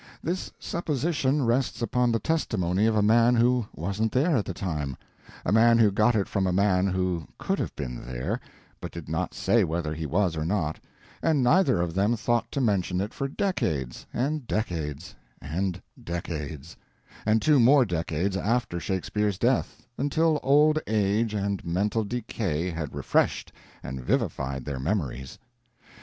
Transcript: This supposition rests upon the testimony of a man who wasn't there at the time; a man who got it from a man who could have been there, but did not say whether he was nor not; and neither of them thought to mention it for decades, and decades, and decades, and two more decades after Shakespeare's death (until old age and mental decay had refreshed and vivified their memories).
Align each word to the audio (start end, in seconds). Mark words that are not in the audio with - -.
This 0.23 0.51
supposition 0.57 1.45
rests 1.45 1.79
upon 1.79 2.11
the 2.11 2.17
testimony 2.17 2.87
of 2.87 2.95
a 2.95 3.03
man 3.03 3.35
who 3.35 3.67
wasn't 3.71 4.11
there 4.13 4.35
at 4.35 4.45
the 4.45 4.51
time; 4.55 4.97
a 5.45 5.51
man 5.51 5.77
who 5.77 5.91
got 5.91 6.15
it 6.15 6.27
from 6.27 6.47
a 6.47 6.51
man 6.51 6.87
who 6.87 7.27
could 7.37 7.59
have 7.59 7.75
been 7.75 8.03
there, 8.07 8.39
but 8.79 8.91
did 8.91 9.07
not 9.07 9.35
say 9.35 9.63
whether 9.63 9.93
he 9.93 10.07
was 10.07 10.35
nor 10.35 10.43
not; 10.43 10.79
and 11.21 11.43
neither 11.43 11.79
of 11.79 11.93
them 11.93 12.15
thought 12.17 12.51
to 12.51 12.59
mention 12.59 12.99
it 12.99 13.13
for 13.13 13.27
decades, 13.27 14.07
and 14.11 14.47
decades, 14.47 15.13
and 15.39 15.83
decades, 16.03 16.75
and 17.23 17.39
two 17.39 17.59
more 17.59 17.85
decades 17.85 18.35
after 18.35 18.79
Shakespeare's 18.79 19.37
death 19.37 19.85
(until 19.99 20.39
old 20.41 20.79
age 20.87 21.35
and 21.35 21.63
mental 21.63 22.03
decay 22.03 22.71
had 22.71 22.95
refreshed 22.95 23.51
and 23.83 24.01
vivified 24.03 24.65
their 24.65 24.79
memories). 24.79 25.37